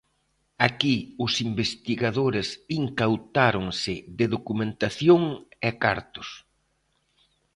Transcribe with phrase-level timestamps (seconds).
[0.67, 0.95] Aquí
[1.25, 2.47] os investigadores
[2.79, 5.21] incautáronse de documentación
[5.67, 6.29] e cartos.